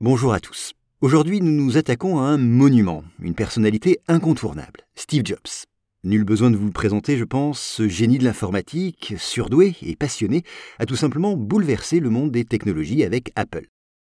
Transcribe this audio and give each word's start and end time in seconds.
Bonjour 0.00 0.32
à 0.32 0.38
tous. 0.38 0.74
Aujourd'hui, 1.00 1.40
nous 1.40 1.50
nous 1.50 1.76
attaquons 1.76 2.20
à 2.20 2.22
un 2.22 2.38
monument, 2.38 3.02
une 3.18 3.34
personnalité 3.34 3.98
incontournable, 4.06 4.86
Steve 4.94 5.26
Jobs. 5.26 5.66
Nul 6.04 6.22
besoin 6.22 6.52
de 6.52 6.56
vous 6.56 6.66
le 6.66 6.72
présenter, 6.72 7.16
je 7.16 7.24
pense, 7.24 7.60
ce 7.60 7.88
génie 7.88 8.18
de 8.18 8.22
l'informatique, 8.22 9.14
surdoué 9.18 9.74
et 9.82 9.96
passionné, 9.96 10.44
a 10.78 10.86
tout 10.86 10.94
simplement 10.94 11.36
bouleversé 11.36 11.98
le 11.98 12.10
monde 12.10 12.30
des 12.30 12.44
technologies 12.44 13.02
avec 13.02 13.32
Apple. 13.34 13.66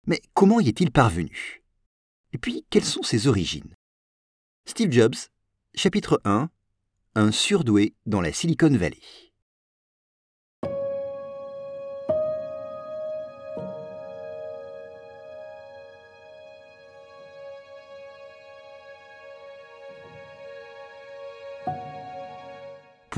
Mais 0.07 0.19
comment 0.33 0.59
y 0.59 0.67
est-il 0.67 0.91
parvenu? 0.91 1.63
Et 2.33 2.37
puis, 2.37 2.65
quelles 2.69 2.83
sont 2.83 3.03
ses 3.03 3.27
origines? 3.27 3.73
Steve 4.65 4.91
Jobs, 4.91 5.15
chapitre 5.73 6.19
1 6.25 6.49
Un 7.15 7.31
surdoué 7.31 7.93
dans 8.05 8.19
la 8.19 8.33
Silicon 8.33 8.75
Valley. 8.75 8.99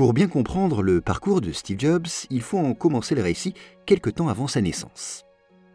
Pour 0.00 0.14
bien 0.14 0.28
comprendre 0.28 0.82
le 0.82 1.02
parcours 1.02 1.42
de 1.42 1.52
Steve 1.52 1.78
Jobs, 1.78 2.06
il 2.30 2.40
faut 2.40 2.56
en 2.56 2.72
commencer 2.72 3.14
le 3.14 3.20
récit 3.20 3.52
quelque 3.84 4.08
temps 4.08 4.30
avant 4.30 4.46
sa 4.46 4.62
naissance. 4.62 5.26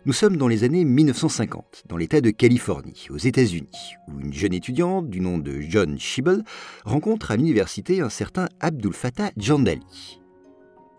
Nous 0.07 0.13
sommes 0.13 0.35
dans 0.35 0.47
les 0.47 0.63
années 0.63 0.83
1950, 0.83 1.83
dans 1.87 1.95
l'État 1.95 2.21
de 2.21 2.31
Californie, 2.31 3.05
aux 3.11 3.19
États-Unis, 3.19 3.93
où 4.07 4.19
une 4.19 4.33
jeune 4.33 4.53
étudiante 4.53 5.11
du 5.11 5.21
nom 5.21 5.37
de 5.37 5.61
John 5.61 5.99
Schibel 5.99 6.43
rencontre 6.85 7.29
à 7.29 7.37
l'université 7.37 8.01
un 8.01 8.09
certain 8.09 8.47
Abdul 8.61 8.93
Fattah 8.93 9.29
Jandali. 9.37 10.19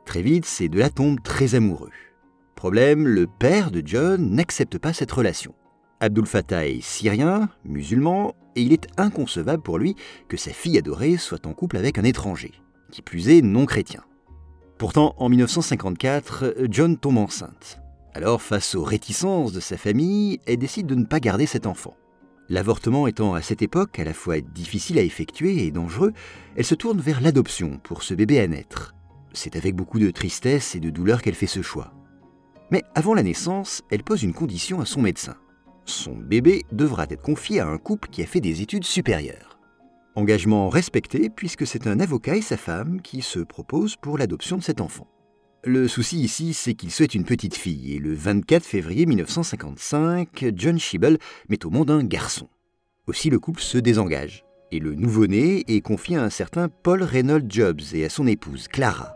Très 0.05 0.23
vite, 0.23 0.47
ces 0.47 0.69
deux-là 0.69 0.91
tombent 0.91 1.21
très 1.21 1.57
amoureux. 1.57 1.91
Problème, 2.55 3.09
le 3.09 3.27
père 3.27 3.73
de 3.73 3.83
John 3.85 4.37
n'accepte 4.37 4.79
pas 4.79 4.93
cette 4.93 5.11
relation. 5.11 5.53
Abdul 5.99 6.27
Fattah 6.27 6.69
est 6.69 6.81
syrien, 6.81 7.49
musulman, 7.65 8.37
et 8.55 8.63
il 8.63 8.73
est 8.73 8.87
inconcevable 8.99 9.65
pour 9.65 9.79
lui 9.79 9.97
que 10.29 10.37
sa 10.37 10.53
fille 10.53 10.79
adorée 10.79 11.17
soit 11.17 11.45
en 11.45 11.55
couple 11.55 11.77
avec 11.77 11.99
un 11.99 12.05
étranger 12.05 12.53
plus 13.03 13.29
est 13.29 13.43
non 13.43 13.67
chrétien. 13.67 14.03
Pourtant, 14.79 15.15
en 15.19 15.29
1954, 15.29 16.55
John 16.71 16.99
tombe 16.99 17.19
enceinte. 17.19 17.81
Alors, 18.15 18.43
face 18.43 18.75
aux 18.75 18.85
réticences 18.85 19.53
de 19.53 19.61
sa 19.61 19.77
famille, 19.77 20.41
elle 20.47 20.59
décide 20.59 20.87
de 20.87 20.95
ne 20.95 21.05
pas 21.05 21.21
garder 21.21 21.47
cet 21.47 21.67
enfant. 21.67 21.97
L'avortement 22.49 23.07
étant 23.07 23.35
à 23.35 23.43
cette 23.43 23.63
époque 23.63 23.99
à 23.99 24.05
la 24.05 24.15
fois 24.15 24.41
difficile 24.41 24.99
à 24.99 25.03
effectuer 25.03 25.67
et 25.67 25.71
dangereux, 25.71 26.13
elle 26.57 26.65
se 26.65 26.75
tourne 26.75 27.01
vers 27.01 27.21
l'adoption 27.21 27.81
pour 27.83 28.03
ce 28.03 28.15
bébé 28.15 28.39
à 28.39 28.47
naître. 28.47 28.95
C'est 29.33 29.57
avec 29.57 29.75
beaucoup 29.75 29.99
de 29.99 30.11
tristesse 30.11 30.75
et 30.75 30.81
de 30.81 30.91
douleur 30.91 31.23
qu'elle 31.23 31.35
fait 31.35 31.47
ce 31.47 31.63
choix. 31.63 31.93
Mais 32.71 32.85
avant 32.95 33.15
la 33.15 33.23
naissance, 33.23 33.83
elle 33.91 34.03
pose 34.03 34.23
une 34.23 34.35
condition 34.35 34.81
à 34.81 34.87
son 34.87 35.03
médecin. 35.03 35.37
Son 35.85 36.15
bébé 36.15 36.65
devra 36.73 37.07
être 37.11 37.23
confié 37.23 37.61
à 37.61 37.69
un 37.69 37.79
couple 37.79 38.09
qui 38.09 38.23
a 38.23 38.27
fait 38.27 38.41
des 38.41 38.63
études 38.63 38.85
supérieures. 38.85 39.56
Engagement 40.17 40.71
respecté 40.71 41.29
puisque 41.29 41.67
c'est 41.67 41.87
un 41.87 42.01
avocat 42.01 42.37
et 42.37 42.41
sa 42.41 42.57
femme 42.57 43.03
qui 43.03 43.21
se 43.21 43.39
proposent 43.39 43.97
pour 43.97 44.17
l'adoption 44.17 44.57
de 44.57 44.63
cet 44.63 44.81
enfant. 44.81 45.07
Le 45.63 45.89
souci 45.89 46.19
ici, 46.21 46.55
c'est 46.55 46.73
qu'il 46.73 46.91
souhaite 46.91 47.15
une 47.15 47.27
petite 47.27 47.55
fille 47.55 47.95
et 47.95 47.99
le 47.99 48.15
24 48.15 48.65
février 48.65 49.05
1955, 49.05 50.53
John 50.55 50.79
Schibel 50.79 51.19
met 51.51 51.67
au 51.67 51.71
monde 51.71 51.91
un 51.91 52.03
garçon. 52.03 52.49
Aussi 53.07 53.29
le 53.29 53.39
couple 53.39 53.61
se 53.61 53.77
désengage 53.77 54.47
et 54.73 54.79
le 54.79 54.95
nouveau-né 54.95 55.65
est 55.69 55.83
confié 55.83 56.17
à 56.17 56.23
un 56.23 56.31
certain 56.31 56.71
Paul 56.71 57.03
Reynolds 57.03 57.51
Jobs 57.51 57.83
et 57.93 58.07
à 58.07 58.09
son 58.09 58.27
épouse 58.27 58.69
Clara. 58.69 59.13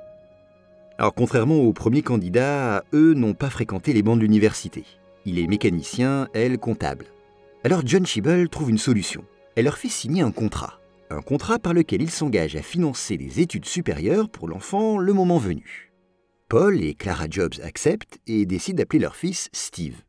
Alors 0.98 1.14
contrairement 1.14 1.60
aux 1.60 1.72
premiers 1.72 2.02
candidats, 2.02 2.84
eux 2.92 3.14
n'ont 3.14 3.32
pas 3.32 3.48
fréquenté 3.48 3.94
les 3.94 4.02
bancs 4.02 4.18
de 4.18 4.22
l'université. 4.22 4.84
Il 5.24 5.38
est 5.38 5.46
mécanicien, 5.46 6.28
elle 6.34 6.58
comptable. 6.58 7.06
Alors 7.64 7.80
John 7.86 8.04
Schibel 8.04 8.50
trouve 8.50 8.68
une 8.68 8.76
solution. 8.76 9.24
Elle 9.56 9.64
leur 9.64 9.78
fait 9.78 9.88
signer 9.88 10.20
un 10.20 10.30
contrat 10.30 10.79
un 11.10 11.22
contrat 11.22 11.58
par 11.58 11.74
lequel 11.74 12.02
il 12.02 12.10
s'engage 12.10 12.56
à 12.56 12.62
financer 12.62 13.16
les 13.16 13.40
études 13.40 13.66
supérieures 13.66 14.30
pour 14.30 14.48
l'enfant 14.48 14.96
le 14.96 15.12
moment 15.12 15.38
venu. 15.38 15.92
Paul 16.48 16.82
et 16.82 16.94
Clara 16.94 17.26
Jobs 17.28 17.60
acceptent 17.62 18.18
et 18.26 18.46
décident 18.46 18.78
d'appeler 18.78 19.00
leur 19.00 19.16
fils 19.16 19.48
Steve. 19.52 20.02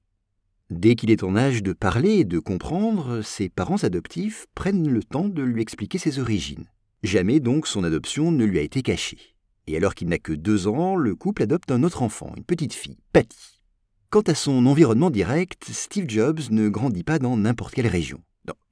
Dès 0.70 0.96
qu'il 0.96 1.12
est 1.12 1.24
en 1.24 1.36
âge 1.36 1.64
de 1.64 1.74
parler 1.74 2.20
et 2.20 2.24
de 2.24 2.40
comprendre, 2.40 3.22
ses 3.22 3.50
parents 3.50 3.84
adoptifs 3.84 4.46
prennent 4.56 4.88
le 4.88 5.04
temps 5.04 5.28
de 5.28 5.44
lui 5.44 5.62
expliquer 5.62 5.98
ses 5.98 6.20
origines. 6.20 6.66
Jamais 7.04 7.40
donc 7.40 7.68
son 7.68 7.84
adoption 7.84 8.32
ne 8.32 8.46
lui 8.46 8.60
a 8.60 8.62
été 8.62 8.82
cachée. 8.82 9.36
Et 9.68 9.76
alors 9.76 9.96
qu'il 9.96 10.08
n'a 10.08 10.18
que 10.18 10.34
deux 10.34 10.68
ans, 10.68 10.96
le 10.96 11.16
couple 11.16 11.44
adopte 11.44 11.72
un 11.72 11.84
autre 11.84 12.04
enfant, 12.04 12.34
une 12.38 12.44
petite 12.44 12.74
fille, 12.74 12.98
Patty. 13.12 13.62
Quant 14.10 14.22
à 14.22 14.36
son 14.36 14.66
environnement 14.66 15.10
direct, 15.10 15.66
Steve 15.72 16.10
Jobs 16.10 16.42
ne 16.52 16.70
grandit 16.70 17.04
pas 17.04 17.20
dans 17.20 17.38
n'importe 17.38 17.74
quelle 17.74 17.88
région. 17.88 18.22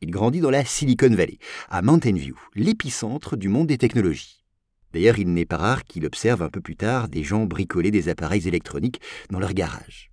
Il 0.01 0.11
grandit 0.11 0.39
dans 0.39 0.49
la 0.49 0.63
Silicon 0.63 1.09
Valley, 1.09 1.39
à 1.69 1.81
Mountain 1.81 2.13
View, 2.13 2.39
l'épicentre 2.55 3.35
du 3.35 3.49
monde 3.49 3.67
des 3.67 3.77
technologies. 3.77 4.45
D'ailleurs, 4.93 5.19
il 5.19 5.33
n'est 5.33 5.45
pas 5.45 5.57
rare 5.57 5.83
qu'il 5.83 6.05
observe 6.05 6.41
un 6.41 6.49
peu 6.49 6.61
plus 6.61 6.77
tard 6.77 7.09
des 7.09 7.23
gens 7.23 7.45
bricoler 7.45 7.91
des 7.91 8.07
appareils 8.07 8.47
électroniques 8.47 9.01
dans 9.29 9.39
leur 9.39 9.53
garage. 9.53 10.09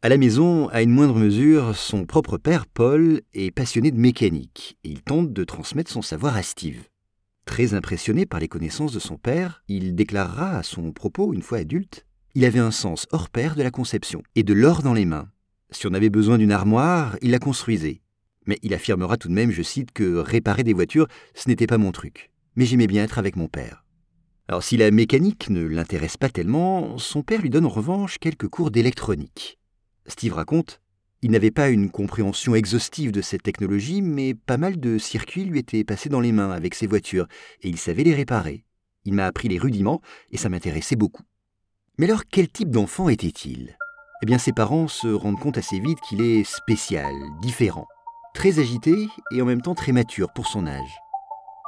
À 0.00 0.08
la 0.08 0.16
maison, 0.16 0.68
à 0.68 0.82
une 0.82 0.90
moindre 0.90 1.18
mesure, 1.18 1.76
son 1.76 2.06
propre 2.06 2.38
père, 2.38 2.66
Paul, 2.66 3.20
est 3.34 3.50
passionné 3.50 3.90
de 3.90 3.98
mécanique 3.98 4.78
et 4.84 4.88
il 4.88 5.02
tente 5.02 5.32
de 5.32 5.44
transmettre 5.44 5.90
son 5.90 6.02
savoir 6.02 6.36
à 6.36 6.42
Steve. 6.42 6.84
Très 7.44 7.74
impressionné 7.74 8.24
par 8.24 8.40
les 8.40 8.48
connaissances 8.48 8.92
de 8.92 8.98
son 8.98 9.18
père, 9.18 9.62
il 9.68 9.94
déclarera 9.94 10.58
à 10.58 10.62
son 10.62 10.92
propos, 10.92 11.34
une 11.34 11.42
fois 11.42 11.58
adulte, 11.58 12.06
il 12.34 12.44
avait 12.44 12.58
un 12.58 12.70
sens 12.70 13.06
hors 13.12 13.28
pair 13.28 13.54
de 13.54 13.62
la 13.62 13.70
conception 13.70 14.22
et 14.34 14.42
de 14.42 14.54
l'or 14.54 14.82
dans 14.82 14.94
les 14.94 15.04
mains. 15.04 15.28
Si 15.70 15.86
on 15.86 15.94
avait 15.94 16.10
besoin 16.10 16.38
d'une 16.38 16.52
armoire, 16.52 17.16
il 17.22 17.30
la 17.30 17.38
construisait. 17.38 18.00
Mais 18.46 18.58
il 18.62 18.74
affirmera 18.74 19.16
tout 19.16 19.28
de 19.28 19.34
même, 19.34 19.50
je 19.50 19.62
cite, 19.62 19.92
que 19.92 20.16
réparer 20.16 20.62
des 20.62 20.72
voitures, 20.72 21.08
ce 21.34 21.48
n'était 21.48 21.66
pas 21.66 21.78
mon 21.78 21.92
truc. 21.92 22.30
Mais 22.54 22.64
j'aimais 22.64 22.86
bien 22.86 23.04
être 23.04 23.18
avec 23.18 23.36
mon 23.36 23.48
père. 23.48 23.84
Alors 24.48 24.62
si 24.62 24.76
la 24.76 24.90
mécanique 24.92 25.50
ne 25.50 25.64
l'intéresse 25.64 26.16
pas 26.16 26.28
tellement, 26.28 26.98
son 26.98 27.22
père 27.22 27.42
lui 27.42 27.50
donne 27.50 27.66
en 27.66 27.70
revanche 27.70 28.18
quelques 28.18 28.48
cours 28.48 28.70
d'électronique. 28.70 29.58
Steve 30.06 30.34
raconte, 30.34 30.80
il 31.22 31.32
n'avait 31.32 31.50
pas 31.50 31.70
une 31.70 31.90
compréhension 31.90 32.54
exhaustive 32.54 33.10
de 33.10 33.22
cette 33.22 33.42
technologie, 33.42 34.02
mais 34.02 34.34
pas 34.34 34.58
mal 34.58 34.78
de 34.78 34.98
circuits 34.98 35.44
lui 35.44 35.58
étaient 35.58 35.82
passés 35.82 36.08
dans 36.08 36.20
les 36.20 36.30
mains 36.30 36.52
avec 36.52 36.76
ses 36.76 36.86
voitures, 36.86 37.26
et 37.62 37.68
il 37.68 37.78
savait 37.78 38.04
les 38.04 38.14
réparer. 38.14 38.64
Il 39.04 39.14
m'a 39.14 39.26
appris 39.26 39.48
les 39.48 39.58
rudiments, 39.58 40.00
et 40.30 40.36
ça 40.36 40.48
m'intéressait 40.48 40.94
beaucoup. 40.94 41.24
Mais 41.98 42.06
alors 42.06 42.24
quel 42.30 42.48
type 42.48 42.70
d'enfant 42.70 43.08
était-il? 43.08 43.76
Eh 44.22 44.26
bien 44.26 44.38
ses 44.38 44.52
parents 44.52 44.86
se 44.86 45.08
rendent 45.08 45.40
compte 45.40 45.58
assez 45.58 45.80
vite 45.80 45.98
qu'il 46.08 46.20
est 46.20 46.44
spécial, 46.44 47.12
différent 47.42 47.88
très 48.36 48.58
agité 48.58 49.08
et 49.32 49.40
en 49.40 49.46
même 49.46 49.62
temps 49.62 49.74
très 49.74 49.92
mature 49.92 50.30
pour 50.30 50.46
son 50.46 50.66
âge. 50.66 51.00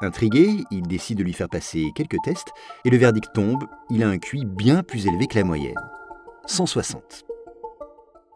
Intrigué, 0.02 0.64
il 0.70 0.82
décide 0.82 1.16
de 1.16 1.24
lui 1.24 1.32
faire 1.32 1.48
passer 1.48 1.92
quelques 1.94 2.20
tests 2.22 2.50
et 2.84 2.90
le 2.90 2.98
verdict 2.98 3.32
tombe, 3.32 3.64
il 3.88 4.02
a 4.02 4.08
un 4.08 4.18
QI 4.18 4.44
bien 4.44 4.82
plus 4.82 5.06
élevé 5.06 5.26
que 5.26 5.38
la 5.38 5.44
moyenne. 5.44 5.80
160. 6.46 7.24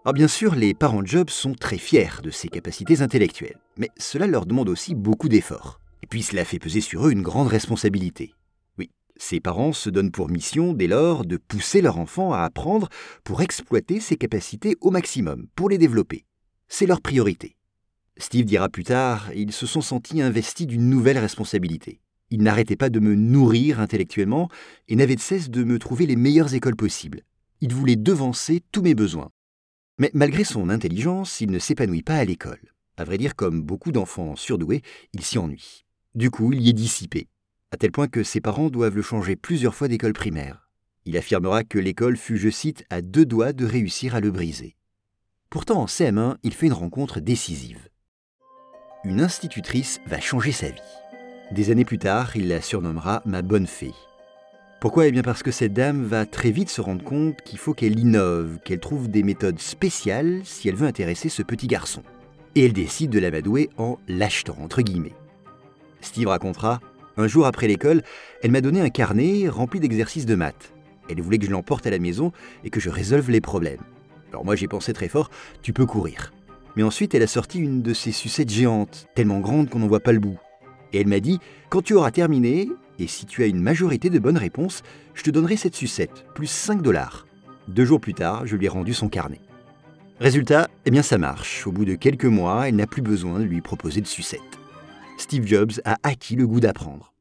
Alors 0.07 0.15
bien 0.15 0.29
sûr, 0.29 0.55
les 0.55 0.73
parents 0.73 1.03
de 1.03 1.07
Job 1.07 1.29
sont 1.29 1.53
très 1.53 1.77
fiers 1.77 2.23
de 2.23 2.31
ses 2.31 2.49
capacités 2.49 3.03
intellectuelles, 3.03 3.61
mais 3.77 3.91
cela 3.99 4.27
leur 4.27 4.47
demande 4.47 4.71
aussi 4.71 4.95
beaucoup 4.95 5.29
d'efforts. 5.29 5.79
Et 6.03 6.07
puis 6.07 6.23
cela 6.23 6.47
fait 6.47 6.59
peser 6.59 6.81
sur 6.81 7.07
eux 7.07 7.13
une 7.13 7.23
grande 7.23 7.49
responsabilité. 7.49 8.33
Oui, 8.79 8.91
ses 9.19 9.41
parents 9.41 9.75
se 9.75 9.91
donnent 9.91 10.11
pour 10.11 10.31
mission, 10.31 10.73
dès 10.73 10.87
lors, 10.87 11.27
de 11.27 11.37
pousser 11.37 11.83
leur 11.83 11.99
enfant 11.99 12.33
à 12.33 12.41
apprendre 12.41 12.89
pour 13.25 13.43
exploiter 13.43 14.01
ses 14.01 14.17
capacités 14.17 14.77
au 14.81 14.91
maximum, 14.91 15.49
pour 15.55 15.69
les 15.69 15.79
développer. 15.79 16.25
C'est 16.69 16.87
leur 16.87 17.03
priorité. 17.03 17.57
Steve 18.19 18.45
dira 18.45 18.69
plus 18.69 18.85
tard, 18.85 19.33
ils 19.35 19.53
se 19.53 19.67
sont 19.67 19.81
sentis 19.81 20.21
investis 20.21 20.67
d'une 20.67 20.89
nouvelle 20.89 21.19
responsabilité. 21.19 22.01
Ils 22.31 22.43
n'arrêtaient 22.43 22.77
pas 22.77 22.91
de 22.91 23.01
me 23.01 23.15
nourrir 23.15 23.81
intellectuellement 23.81 24.49
et 24.89 24.97
n'avaient 24.97 25.17
de 25.17 25.21
cesse 25.21 25.51
de 25.51 25.65
me 25.65 25.79
trouver 25.79 26.07
les 26.07 26.17
meilleures 26.17 26.55
écoles 26.55 26.77
possibles. 26.77 27.23
Ils 27.61 27.75
voulaient 27.75 27.97
devancer 27.97 28.63
tous 28.73 28.83
mes 28.83 28.95
besoins. 28.95 29.31
Mais 29.99 30.11
malgré 30.15 30.45
son 30.45 30.69
intelligence, 30.69 31.41
il 31.41 31.51
ne 31.51 31.59
s'épanouit 31.59 32.03
pas 32.03 32.17
à 32.17 32.25
l'école. 32.25 32.73
À 32.97 33.05
vrai 33.05 33.19
dire, 33.19 33.37
comme 33.37 33.63
beaucoup 33.63 33.93
d'enfants 33.93 34.37
surdoués, 34.37 34.83
il 35.13 35.23
s'y 35.23 35.39
ennuie. 35.39 35.85
Du 36.15 36.31
coup, 36.31 36.53
il 36.53 36.63
y 36.63 36.71
est 36.71 36.75
dissipé, 36.75 37.29
à 37.71 37.77
tel 37.77 37.93
point 37.93 38.09
que 38.09 38.23
ses 38.23 38.41
parents 38.41 38.71
doivent 38.71 38.97
le 38.97 39.03
changer 39.03 39.37
plusieurs 39.37 39.75
fois 39.75 39.89
d'école 39.89 40.13
primaire. 40.13 40.69
Il 41.05 41.17
affirmera 41.17 41.65
que 41.65 41.79
l'école 41.79 42.17
fut, 42.17 42.37
je 42.37 42.51
cite, 42.51 42.85
à 42.91 43.03
deux 43.03 43.27
doigts 43.27 43.53
de 43.53 43.65
réussir 43.65 44.15
à 44.15 44.21
le 44.21 44.31
briser. 44.31 44.77
Pourtant, 45.51 45.83
en 45.83 45.87
CM1, 45.87 46.37
il 46.43 46.55
fait 46.55 46.67
une 46.67 46.73
rencontre 46.73 47.21
décisive 47.21 47.89
une 49.05 49.21
institutrice 49.21 50.01
va 50.07 50.21
changer 50.21 50.53
sa 50.53 50.69
vie. 50.69 50.81
Des 51.51 51.71
années 51.71 51.85
plus 51.85 51.99
tard, 51.99 52.37
il 52.37 52.49
la 52.49 52.61
surnommera 52.61 53.23
ma 53.25 53.43
bonne 53.43 53.67
fée. 53.67 53.95
Pourquoi? 54.81 55.07
Eh 55.07 55.13
bien 55.13 55.23
parce 55.23 55.43
que 55.43 55.51
cette 55.51 55.73
dame 55.73 56.05
va 56.05 56.25
très 56.25 56.51
vite 56.51 56.71
se 56.71 56.81
rendre 56.81 57.05
compte 57.05 57.43
qu'il 57.43 57.59
faut 57.59 57.75
qu'elle 57.75 57.99
innove, 57.99 58.59
qu'elle 58.65 58.81
trouve 58.81 59.09
des 59.09 59.23
méthodes 59.23 59.59
spéciales 59.59 60.41
si 60.45 60.69
elle 60.69 60.77
veut 60.77 60.87
intéresser 60.87 61.29
ce 61.29 61.43
petit 61.43 61.67
garçon. 61.67 62.03
Et 62.55 62.65
elle 62.65 62.73
décide 62.73 63.11
de 63.11 63.19
l'amadouer 63.19 63.71
en 63.77 63.99
l'achetant, 64.09 64.57
entre 64.61 64.83
guillemets. 64.83 65.15
Steve 66.01 66.29
racontera 66.29 66.81
Un 67.17 67.27
jour 67.27 67.47
après 67.47 67.69
l'école, 67.69 68.03
elle 68.43 68.51
m'a 68.51 68.61
donné 68.61 68.81
un 68.81 68.91
carnet 68.91 69.49
rempli 69.49 69.81
d'exercices 69.81 70.27
de 70.27 70.35
maths. 70.35 70.73
Elle 71.09 71.21
voulait 71.23 71.39
que 71.39 71.47
je 71.47 71.51
l'emporte 71.51 71.87
à 71.87 71.91
la 71.91 71.99
maison 71.99 72.33
et 72.65 72.71
que 72.71 72.81
je 72.81 72.89
résolve 72.89 73.31
les 73.31 73.41
problèmes. 73.41 73.83
Alors 74.31 74.45
moi 74.45 74.57
j'ai 74.57 74.69
pensé 74.69 74.93
très 74.93 75.09
fort 75.09 75.31
Tu 75.61 75.73
peux 75.73 75.87
courir. 75.87 76.33
Mais 76.77 76.83
ensuite, 76.83 77.15
elle 77.15 77.23
a 77.23 77.27
sorti 77.27 77.59
une 77.59 77.83
de 77.83 77.95
ces 77.95 78.13
sucettes 78.13 78.51
géantes, 78.51 79.07
tellement 79.15 79.41
grande 79.41 79.69
qu'on 79.69 79.81
n'en 79.81 79.89
voit 79.89 80.01
pas 80.01 80.13
le 80.13 80.21
bout. 80.21 80.39
Et 80.93 81.01
elle 81.01 81.07
m'a 81.07 81.21
dit 81.21 81.39
Quand 81.69 81.83
tu 81.83 81.95
auras 81.95 82.11
terminé, 82.11 82.69
et 82.99 83.07
si 83.07 83.27
tu 83.27 83.43
as 83.43 83.47
une 83.47 83.61
majorité 83.61 84.11
de 84.11 84.19
bonnes 84.19 84.39
réponses, 84.39 84.83
je 85.15 85.23
te 85.23 85.31
donnerai 85.31 85.57
cette 85.57 85.75
sucette, 85.75 86.25
plus 86.35 86.47
5 86.47 86.83
dollars. 86.83 87.27
Deux 87.69 87.85
jours 87.85 88.01
plus 88.01 88.15
tard, 88.15 88.47
je 88.47 88.57
lui 88.57 88.67
ai 88.67 88.69
rendu 88.69 88.95
son 88.95 89.09
carnet. 89.09 89.41
Résultat, 90.21 90.69
eh 90.85 90.91
bien 90.91 91.03
ça 91.03 91.19
marche. 91.19 91.67
Au 91.67 91.73
bout 91.73 91.85
de 91.85 91.95
quelques 91.95 92.25
mois, 92.25 92.69
elle 92.69 92.77
n'a 92.77 92.87
plus 92.87 93.03
besoin 93.03 93.41
de 93.41 93.45
lui 93.45 93.61
proposer 93.61 94.01
de 94.01 94.07
sucette. 94.07 94.41
Steve 95.19 95.47
Jobs 95.47 95.73
a 95.85 95.97
acquis 96.03 96.37
le 96.37 96.47
goût 96.47 96.61
d'apprendre. 96.61 97.13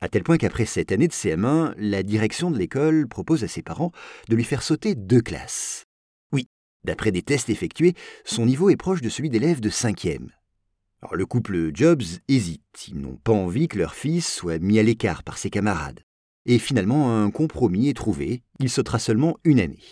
À 0.00 0.08
tel 0.08 0.24
point 0.24 0.38
qu'après 0.38 0.64
cette 0.64 0.90
année 0.90 1.06
de 1.06 1.12
CM1, 1.12 1.74
la 1.78 2.02
direction 2.02 2.50
de 2.50 2.58
l'école 2.58 3.06
propose 3.06 3.44
à 3.44 3.48
ses 3.48 3.62
parents 3.62 3.92
de 4.28 4.34
lui 4.34 4.42
faire 4.42 4.62
sauter 4.62 4.96
deux 4.96 5.20
classes. 5.20 5.86
D'après 6.84 7.12
des 7.12 7.22
tests 7.22 7.50
effectués, 7.50 7.94
son 8.24 8.46
niveau 8.46 8.70
est 8.70 8.76
proche 8.76 9.00
de 9.00 9.08
celui 9.08 9.30
d'élève 9.30 9.60
de 9.60 9.70
5e. 9.70 10.28
Alors, 11.00 11.16
le 11.16 11.26
couple 11.26 11.70
Jobs 11.74 12.02
hésite, 12.28 12.88
ils 12.88 13.00
n'ont 13.00 13.16
pas 13.16 13.32
envie 13.32 13.68
que 13.68 13.78
leur 13.78 13.94
fils 13.94 14.26
soit 14.26 14.58
mis 14.58 14.78
à 14.78 14.82
l'écart 14.82 15.22
par 15.22 15.38
ses 15.38 15.50
camarades. 15.50 16.00
Et 16.46 16.58
finalement, 16.58 17.22
un 17.22 17.30
compromis 17.30 17.88
est 17.88 17.96
trouvé, 17.96 18.42
il 18.58 18.68
sautera 18.68 18.98
seulement 18.98 19.36
une 19.44 19.60
année. 19.60 19.82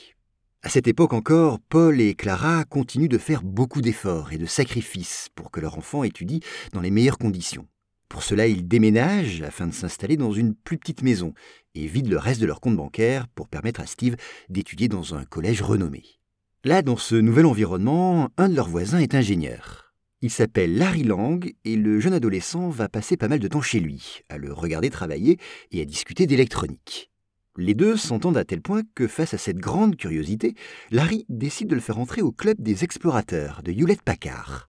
À 0.62 0.69
cette 0.69 0.88
époque 0.88 1.12
encore, 1.12 1.58
Paul 1.58 2.00
et 2.00 2.14
Clara 2.14 2.64
continuent 2.64 3.08
de 3.08 3.19
faire 3.19 3.42
beaucoup 3.42 3.81
d'efforts 3.81 4.32
et 4.32 4.38
de 4.38 4.46
sacrifices 4.46 5.28
pour 5.34 5.50
que 5.50 5.60
leur 5.60 5.78
enfant 5.78 6.04
étudie 6.04 6.40
dans 6.72 6.81
les 6.81 6.90
meilleures 6.90 7.19
conditions. 7.19 7.66
Pour 8.08 8.22
cela, 8.25 8.46
ils 8.46 8.66
déménagent 8.66 9.42
afin 9.42 9.69
de 9.69 9.72
s'installer 9.72 10.16
dans 10.16 10.32
une 10.32 10.54
plus 10.54 10.76
petite 10.76 11.02
maison 11.02 11.32
et 11.75 11.87
vident 11.87 12.10
le 12.10 12.19
reste 12.19 12.40
de 12.40 12.46
leur 12.46 12.60
compte 12.60 12.76
bancaire 12.76 13.26
pour 13.28 13.48
permettre 13.48 13.81
à 13.81 13.87
Steve 13.87 14.16
d'étudier 14.48 14.88
dans 14.88 15.14
un 15.14 15.25
collège 15.25 15.62
renommé. 15.62 16.19
Là, 16.62 16.82
dans 16.82 16.98
ce 16.98 17.14
nouvel 17.14 17.46
environnement, 17.46 18.28
un 18.36 18.50
de 18.50 18.54
leurs 18.54 18.68
voisins 18.68 18.98
est 18.98 19.14
ingénieur. 19.14 19.94
Il 20.20 20.28
s'appelle 20.28 20.76
Larry 20.76 21.04
Lang 21.04 21.54
et 21.64 21.74
le 21.74 22.00
jeune 22.00 22.12
adolescent 22.12 22.68
va 22.68 22.90
passer 22.90 23.16
pas 23.16 23.28
mal 23.28 23.38
de 23.38 23.48
temps 23.48 23.62
chez 23.62 23.80
lui, 23.80 24.20
à 24.28 24.36
le 24.36 24.52
regarder 24.52 24.90
travailler 24.90 25.38
et 25.70 25.80
à 25.80 25.86
discuter 25.86 26.26
d'électronique. 26.26 27.10
Les 27.56 27.72
deux 27.72 27.96
s'entendent 27.96 28.36
à 28.36 28.44
tel 28.44 28.60
point 28.60 28.82
que 28.94 29.06
face 29.06 29.32
à 29.32 29.38
cette 29.38 29.56
grande 29.56 29.96
curiosité, 29.96 30.54
Larry 30.90 31.24
décide 31.30 31.68
de 31.68 31.76
le 31.76 31.80
faire 31.80 31.98
entrer 31.98 32.20
au 32.20 32.30
club 32.30 32.60
des 32.60 32.84
explorateurs 32.84 33.62
de 33.62 33.72
Hewlett 33.72 34.02
Packard. 34.02 34.68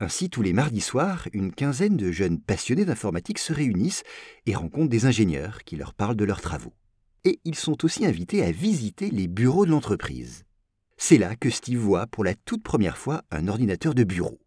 Ainsi, 0.00 0.30
tous 0.30 0.40
les 0.40 0.54
mardis 0.54 0.80
soirs, 0.80 1.28
une 1.34 1.52
quinzaine 1.52 1.98
de 1.98 2.10
jeunes 2.10 2.40
passionnés 2.40 2.86
d'informatique 2.86 3.38
se 3.38 3.52
réunissent 3.52 4.02
et 4.46 4.54
rencontrent 4.54 4.88
des 4.88 5.04
ingénieurs 5.04 5.62
qui 5.64 5.76
leur 5.76 5.92
parlent 5.92 6.16
de 6.16 6.24
leurs 6.24 6.40
travaux. 6.40 6.72
Et 7.24 7.38
ils 7.44 7.54
sont 7.54 7.84
aussi 7.84 8.06
invités 8.06 8.42
à 8.42 8.50
visiter 8.50 9.10
les 9.10 9.28
bureaux 9.28 9.66
de 9.66 9.72
l'entreprise. 9.72 10.46
C'est 11.00 11.16
là 11.16 11.36
que 11.36 11.48
Steve 11.48 11.78
voit 11.78 12.08
pour 12.08 12.24
la 12.24 12.34
toute 12.34 12.64
première 12.64 12.98
fois 12.98 13.22
un 13.30 13.46
ordinateur 13.46 13.94
de 13.94 14.02
bureau. 14.02 14.40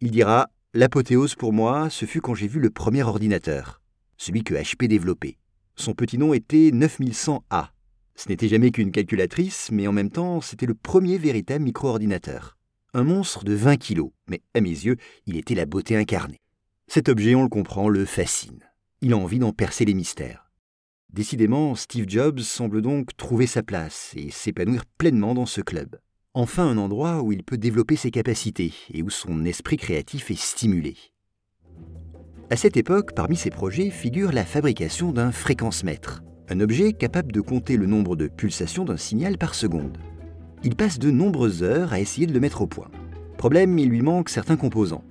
Il 0.00 0.10
dira 0.10 0.50
L'apothéose 0.74 1.34
pour 1.34 1.54
moi, 1.54 1.88
ce 1.88 2.04
fut 2.04 2.20
quand 2.20 2.34
j'ai 2.34 2.46
vu 2.46 2.60
le 2.60 2.68
premier 2.68 3.02
ordinateur, 3.02 3.80
celui 4.18 4.44
que 4.44 4.54
HP 4.54 4.86
développait. 4.86 5.38
Son 5.76 5.94
petit 5.94 6.18
nom 6.18 6.34
était 6.34 6.70
9100A. 6.70 7.68
Ce 8.16 8.28
n'était 8.28 8.48
jamais 8.48 8.70
qu'une 8.70 8.90
calculatrice, 8.90 9.70
mais 9.72 9.86
en 9.86 9.92
même 9.92 10.10
temps, 10.10 10.42
c'était 10.42 10.66
le 10.66 10.74
premier 10.74 11.16
véritable 11.16 11.64
micro-ordinateur. 11.64 12.58
Un 12.92 13.04
monstre 13.04 13.44
de 13.44 13.54
20 13.54 13.76
kilos, 13.78 14.10
mais 14.28 14.42
à 14.52 14.60
mes 14.60 14.68
yeux, 14.68 14.96
il 15.26 15.36
était 15.36 15.54
la 15.54 15.64
beauté 15.64 15.96
incarnée. 15.96 16.40
Cet 16.86 17.08
objet, 17.08 17.34
on 17.34 17.44
le 17.44 17.48
comprend, 17.48 17.88
le 17.88 18.04
fascine. 18.04 18.60
Il 19.00 19.14
a 19.14 19.16
envie 19.16 19.38
d'en 19.38 19.52
percer 19.52 19.86
les 19.86 19.94
mystères. 19.94 20.43
Décidément, 21.12 21.74
Steve 21.74 22.06
Jobs 22.08 22.40
semble 22.40 22.82
donc 22.82 23.16
trouver 23.16 23.46
sa 23.46 23.62
place 23.62 24.12
et 24.16 24.30
s'épanouir 24.30 24.84
pleinement 24.98 25.34
dans 25.34 25.46
ce 25.46 25.60
club. 25.60 25.96
Enfin 26.32 26.66
un 26.66 26.78
endroit 26.78 27.22
où 27.22 27.30
il 27.32 27.44
peut 27.44 27.58
développer 27.58 27.94
ses 27.94 28.10
capacités 28.10 28.72
et 28.92 29.02
où 29.02 29.10
son 29.10 29.44
esprit 29.44 29.76
créatif 29.76 30.30
est 30.30 30.40
stimulé. 30.40 30.96
À 32.50 32.56
cette 32.56 32.76
époque, 32.76 33.14
parmi 33.14 33.36
ses 33.36 33.50
projets 33.50 33.90
figure 33.90 34.32
la 34.32 34.44
fabrication 34.44 35.12
d'un 35.12 35.30
fréquence-mètre, 35.30 36.22
un 36.48 36.60
objet 36.60 36.92
capable 36.92 37.32
de 37.32 37.40
compter 37.40 37.76
le 37.76 37.86
nombre 37.86 38.16
de 38.16 38.26
pulsations 38.26 38.84
d'un 38.84 38.96
signal 38.96 39.38
par 39.38 39.54
seconde. 39.54 39.96
Il 40.64 40.76
passe 40.76 40.98
de 40.98 41.10
nombreuses 41.10 41.62
heures 41.62 41.92
à 41.92 42.00
essayer 42.00 42.26
de 42.26 42.32
le 42.32 42.40
mettre 42.40 42.62
au 42.62 42.66
point. 42.66 42.90
Problème, 43.38 43.78
il 43.78 43.88
lui 43.88 44.02
manque 44.02 44.28
certains 44.28 44.56
composants. 44.56 45.04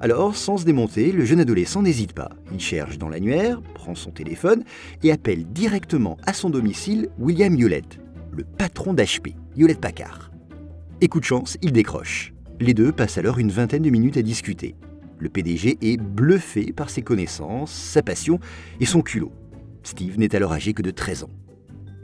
Alors, 0.00 0.36
sans 0.36 0.58
se 0.58 0.64
démonter, 0.64 1.10
le 1.10 1.24
jeune 1.24 1.40
adolescent 1.40 1.82
n'hésite 1.82 2.12
pas. 2.12 2.30
Il 2.52 2.60
cherche 2.60 2.98
dans 2.98 3.08
l'annuaire, 3.08 3.60
prend 3.74 3.96
son 3.96 4.12
téléphone 4.12 4.62
et 5.02 5.10
appelle 5.10 5.44
directement 5.46 6.16
à 6.24 6.32
son 6.32 6.50
domicile 6.50 7.08
William 7.18 7.52
Hewlett, 7.58 7.98
le 8.30 8.44
patron 8.44 8.94
d'HP, 8.94 9.34
Hewlett 9.56 9.80
Packard. 9.80 10.30
Et 11.00 11.08
coup 11.08 11.18
de 11.18 11.24
chance, 11.24 11.58
il 11.62 11.72
décroche. 11.72 12.32
Les 12.60 12.74
deux 12.74 12.92
passent 12.92 13.18
alors 13.18 13.38
une 13.38 13.50
vingtaine 13.50 13.82
de 13.82 13.90
minutes 13.90 14.16
à 14.16 14.22
discuter. 14.22 14.76
Le 15.18 15.28
PDG 15.28 15.78
est 15.82 15.96
bluffé 15.96 16.72
par 16.72 16.90
ses 16.90 17.02
connaissances, 17.02 17.72
sa 17.72 18.02
passion 18.02 18.38
et 18.78 18.86
son 18.86 19.02
culot. 19.02 19.32
Steve 19.82 20.16
n'est 20.16 20.36
alors 20.36 20.52
âgé 20.52 20.74
que 20.74 20.82
de 20.82 20.92
13 20.92 21.24
ans. 21.24 21.30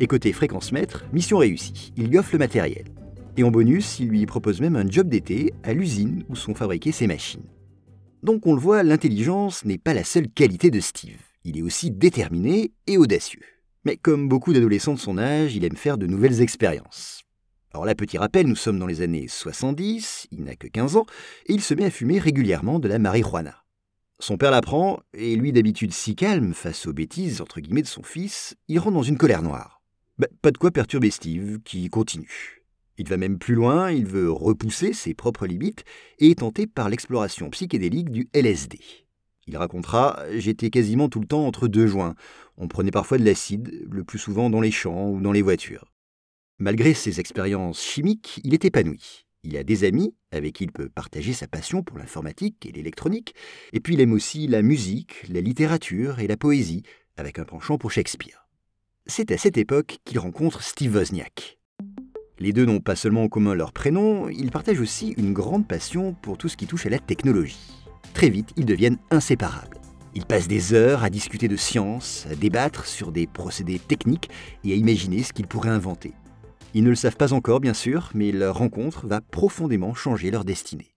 Et 0.00 0.08
côté 0.08 0.32
fréquence 0.32 0.72
mètre, 0.72 1.04
mission 1.12 1.38
réussie, 1.38 1.92
il 1.96 2.08
lui 2.08 2.18
offre 2.18 2.30
le 2.32 2.40
matériel. 2.40 2.86
Et 3.36 3.44
en 3.44 3.52
bonus, 3.52 4.00
il 4.00 4.08
lui 4.08 4.26
propose 4.26 4.60
même 4.60 4.74
un 4.74 4.88
job 4.88 5.08
d'été 5.08 5.54
à 5.62 5.72
l'usine 5.72 6.24
où 6.28 6.34
sont 6.34 6.54
fabriquées 6.54 6.92
ses 6.92 7.06
machines. 7.06 7.44
Donc 8.24 8.46
on 8.46 8.54
le 8.54 8.60
voit, 8.60 8.82
l'intelligence 8.82 9.66
n'est 9.66 9.76
pas 9.76 9.92
la 9.92 10.02
seule 10.02 10.30
qualité 10.30 10.70
de 10.70 10.80
Steve. 10.80 11.20
Il 11.44 11.58
est 11.58 11.62
aussi 11.62 11.90
déterminé 11.90 12.72
et 12.86 12.96
audacieux. 12.96 13.42
Mais 13.84 13.98
comme 13.98 14.30
beaucoup 14.30 14.54
d'adolescents 14.54 14.94
de 14.94 14.98
son 14.98 15.18
âge, 15.18 15.54
il 15.54 15.64
aime 15.66 15.76
faire 15.76 15.98
de 15.98 16.06
nouvelles 16.06 16.40
expériences. 16.40 17.24
Alors 17.74 17.84
là, 17.84 17.94
petit 17.94 18.16
rappel, 18.16 18.46
nous 18.46 18.56
sommes 18.56 18.78
dans 18.78 18.86
les 18.86 19.02
années 19.02 19.28
70, 19.28 20.28
il 20.30 20.44
n'a 20.44 20.56
que 20.56 20.68
15 20.68 20.96
ans, 20.96 21.04
et 21.48 21.52
il 21.52 21.60
se 21.60 21.74
met 21.74 21.84
à 21.84 21.90
fumer 21.90 22.18
régulièrement 22.18 22.78
de 22.78 22.88
la 22.88 22.98
marijuana. 22.98 23.62
Son 24.20 24.38
père 24.38 24.52
l'apprend, 24.52 25.00
et 25.12 25.36
lui 25.36 25.52
d'habitude 25.52 25.92
si 25.92 26.16
calme 26.16 26.54
face 26.54 26.86
aux 26.86 26.94
bêtises 26.94 27.42
entre 27.42 27.60
de 27.60 27.86
son 27.86 28.02
fils, 28.02 28.56
il 28.68 28.78
rentre 28.78 28.94
dans 28.94 29.02
une 29.02 29.18
colère 29.18 29.42
noire. 29.42 29.82
Bah, 30.16 30.28
pas 30.40 30.50
de 30.50 30.56
quoi 30.56 30.70
perturber 30.70 31.10
Steve, 31.10 31.58
qui 31.62 31.90
continue. 31.90 32.63
Il 32.96 33.08
va 33.08 33.16
même 33.16 33.38
plus 33.38 33.54
loin, 33.54 33.90
il 33.90 34.06
veut 34.06 34.30
repousser 34.30 34.92
ses 34.92 35.14
propres 35.14 35.46
limites 35.46 35.84
et 36.18 36.30
est 36.30 36.38
tenté 36.38 36.66
par 36.66 36.88
l'exploration 36.88 37.50
psychédélique 37.50 38.10
du 38.10 38.28
LSD. 38.32 38.78
Il 39.46 39.56
racontera 39.56 40.20
J'étais 40.36 40.70
quasiment 40.70 41.08
tout 41.08 41.20
le 41.20 41.26
temps 41.26 41.46
entre 41.46 41.68
deux 41.68 41.86
joints. 41.86 42.14
On 42.56 42.68
prenait 42.68 42.90
parfois 42.90 43.18
de 43.18 43.24
l'acide, 43.24 43.86
le 43.90 44.04
plus 44.04 44.18
souvent 44.18 44.48
dans 44.48 44.60
les 44.60 44.70
champs 44.70 45.10
ou 45.10 45.20
dans 45.20 45.32
les 45.32 45.42
voitures. 45.42 45.92
Malgré 46.58 46.94
ses 46.94 47.20
expériences 47.20 47.82
chimiques, 47.82 48.40
il 48.44 48.54
est 48.54 48.64
épanoui. 48.64 49.26
Il 49.42 49.56
a 49.56 49.64
des 49.64 49.84
amis 49.84 50.14
avec 50.30 50.54
qui 50.54 50.64
il 50.64 50.72
peut 50.72 50.88
partager 50.88 51.32
sa 51.32 51.46
passion 51.46 51.82
pour 51.82 51.98
l'informatique 51.98 52.64
et 52.64 52.72
l'électronique, 52.72 53.34
et 53.72 53.80
puis 53.80 53.94
il 53.94 54.00
aime 54.00 54.12
aussi 54.12 54.46
la 54.46 54.62
musique, 54.62 55.26
la 55.28 55.40
littérature 55.40 56.20
et 56.20 56.26
la 56.26 56.36
poésie, 56.36 56.82
avec 57.16 57.38
un 57.38 57.44
penchant 57.44 57.76
pour 57.76 57.90
Shakespeare. 57.90 58.48
C'est 59.06 59.32
à 59.32 59.36
cette 59.36 59.58
époque 59.58 59.98
qu'il 60.04 60.18
rencontre 60.18 60.62
Steve 60.62 60.94
Wozniak. 60.94 61.58
Les 62.38 62.52
deux 62.52 62.64
n'ont 62.64 62.80
pas 62.80 62.96
seulement 62.96 63.22
en 63.22 63.28
commun 63.28 63.54
leur 63.54 63.72
prénom, 63.72 64.28
ils 64.28 64.50
partagent 64.50 64.80
aussi 64.80 65.14
une 65.16 65.32
grande 65.32 65.68
passion 65.68 66.14
pour 66.20 66.36
tout 66.36 66.48
ce 66.48 66.56
qui 66.56 66.66
touche 66.66 66.86
à 66.86 66.90
la 66.90 66.98
technologie. 66.98 67.58
Très 68.12 68.28
vite, 68.28 68.50
ils 68.56 68.66
deviennent 68.66 68.98
inséparables. 69.10 69.78
Ils 70.16 70.26
passent 70.26 70.48
des 70.48 70.74
heures 70.74 71.04
à 71.04 71.10
discuter 71.10 71.48
de 71.48 71.56
science, 71.56 72.26
à 72.30 72.34
débattre 72.34 72.86
sur 72.86 73.12
des 73.12 73.26
procédés 73.26 73.78
techniques 73.78 74.30
et 74.64 74.72
à 74.72 74.76
imaginer 74.76 75.22
ce 75.22 75.32
qu'ils 75.32 75.46
pourraient 75.46 75.70
inventer. 75.70 76.12
Ils 76.74 76.82
ne 76.82 76.90
le 76.90 76.96
savent 76.96 77.16
pas 77.16 77.32
encore, 77.32 77.60
bien 77.60 77.74
sûr, 77.74 78.10
mais 78.14 78.32
leur 78.32 78.58
rencontre 78.58 79.06
va 79.06 79.20
profondément 79.20 79.94
changer 79.94 80.30
leur 80.32 80.44
destinée. 80.44 80.94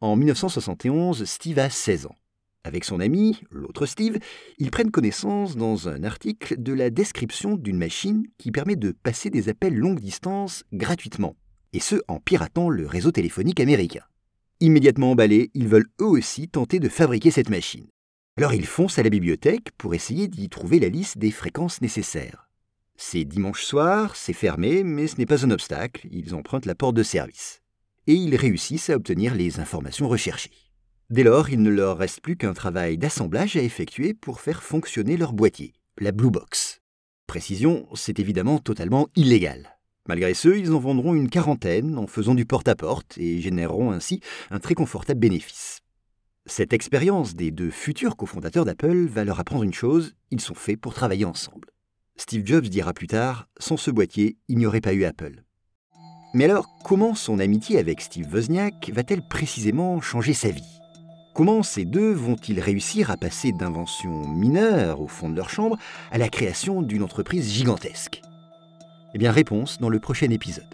En 0.00 0.16
1971, 0.16 1.24
Steve 1.24 1.58
a 1.58 1.70
16 1.70 2.06
ans. 2.06 2.16
Avec 2.64 2.84
son 2.84 3.00
ami, 3.00 3.40
l'autre 3.50 3.86
Steve, 3.86 4.18
ils 4.58 4.70
prennent 4.70 4.92
connaissance 4.92 5.56
dans 5.56 5.88
un 5.88 6.04
article 6.04 6.62
de 6.62 6.72
la 6.72 6.90
description 6.90 7.56
d'une 7.56 7.76
machine 7.76 8.24
qui 8.38 8.52
permet 8.52 8.76
de 8.76 8.92
passer 8.92 9.30
des 9.30 9.48
appels 9.48 9.74
longue 9.74 9.98
distance 9.98 10.62
gratuitement, 10.72 11.34
et 11.72 11.80
ce 11.80 11.96
en 12.06 12.20
piratant 12.20 12.68
le 12.68 12.86
réseau 12.86 13.10
téléphonique 13.10 13.58
américain. 13.58 14.04
Immédiatement 14.60 15.10
emballés, 15.10 15.50
ils 15.54 15.66
veulent 15.66 15.90
eux 16.00 16.06
aussi 16.06 16.48
tenter 16.48 16.78
de 16.78 16.88
fabriquer 16.88 17.32
cette 17.32 17.50
machine. 17.50 17.88
Alors 18.36 18.54
ils 18.54 18.66
foncent 18.66 18.98
à 18.98 19.02
la 19.02 19.10
bibliothèque 19.10 19.72
pour 19.76 19.92
essayer 19.92 20.28
d'y 20.28 20.48
trouver 20.48 20.78
la 20.78 20.88
liste 20.88 21.18
des 21.18 21.32
fréquences 21.32 21.80
nécessaires. 21.80 22.48
C'est 22.96 23.24
dimanche 23.24 23.64
soir, 23.64 24.14
c'est 24.14 24.32
fermé, 24.32 24.84
mais 24.84 25.08
ce 25.08 25.16
n'est 25.16 25.26
pas 25.26 25.44
un 25.44 25.50
obstacle, 25.50 26.06
ils 26.12 26.32
empruntent 26.32 26.66
la 26.66 26.76
porte 26.76 26.94
de 26.94 27.02
service. 27.02 27.60
Et 28.06 28.14
ils 28.14 28.36
réussissent 28.36 28.90
à 28.90 28.94
obtenir 28.94 29.34
les 29.34 29.58
informations 29.58 30.08
recherchées. 30.08 30.52
Dès 31.12 31.24
lors, 31.24 31.50
il 31.50 31.60
ne 31.60 31.68
leur 31.68 31.98
reste 31.98 32.22
plus 32.22 32.38
qu'un 32.38 32.54
travail 32.54 32.96
d'assemblage 32.96 33.54
à 33.58 33.60
effectuer 33.60 34.14
pour 34.14 34.40
faire 34.40 34.62
fonctionner 34.62 35.18
leur 35.18 35.34
boîtier, 35.34 35.74
la 35.98 36.10
Blue 36.10 36.30
Box. 36.30 36.80
Précision, 37.26 37.86
c'est 37.92 38.18
évidemment 38.18 38.58
totalement 38.58 39.08
illégal. 39.14 39.76
Malgré 40.08 40.32
ce, 40.32 40.48
ils 40.48 40.72
en 40.72 40.78
vendront 40.78 41.12
une 41.12 41.28
quarantaine 41.28 41.98
en 41.98 42.06
faisant 42.06 42.34
du 42.34 42.46
porte-à-porte 42.46 43.18
-porte 43.18 43.20
et 43.20 43.42
généreront 43.42 43.90
ainsi 43.92 44.20
un 44.50 44.58
très 44.58 44.72
confortable 44.72 45.20
bénéfice. 45.20 45.80
Cette 46.46 46.72
expérience 46.72 47.34
des 47.34 47.50
deux 47.50 47.70
futurs 47.70 48.16
cofondateurs 48.16 48.64
d'Apple 48.64 49.04
va 49.04 49.24
leur 49.24 49.38
apprendre 49.38 49.64
une 49.64 49.74
chose, 49.74 50.14
ils 50.30 50.40
sont 50.40 50.54
faits 50.54 50.80
pour 50.80 50.94
travailler 50.94 51.26
ensemble. 51.26 51.68
Steve 52.16 52.46
Jobs 52.46 52.68
dira 52.68 52.94
plus 52.94 53.08
tard 53.08 53.48
Sans 53.58 53.76
ce 53.76 53.90
boîtier, 53.90 54.38
il 54.48 54.56
n'y 54.56 54.64
aurait 54.64 54.80
pas 54.80 54.94
eu 54.94 55.04
Apple. 55.04 55.44
Mais 56.32 56.44
alors, 56.44 56.68
comment 56.86 57.14
son 57.14 57.38
amitié 57.38 57.78
avec 57.78 58.00
Steve 58.00 58.32
Wozniak 58.32 58.90
va-t-elle 58.94 59.28
précisément 59.28 60.00
changer 60.00 60.32
sa 60.32 60.48
vie? 60.48 60.81
Comment 61.34 61.62
ces 61.62 61.86
deux 61.86 62.12
vont-ils 62.12 62.60
réussir 62.60 63.10
à 63.10 63.16
passer 63.16 63.52
d'inventions 63.52 64.28
mineures 64.28 65.00
au 65.00 65.06
fond 65.06 65.30
de 65.30 65.36
leur 65.36 65.48
chambre 65.48 65.78
à 66.10 66.18
la 66.18 66.28
création 66.28 66.82
d'une 66.82 67.02
entreprise 67.02 67.50
gigantesque? 67.50 68.20
Eh 69.14 69.18
bien, 69.18 69.32
réponse 69.32 69.78
dans 69.78 69.88
le 69.88 69.98
prochain 69.98 70.28
épisode. 70.28 70.64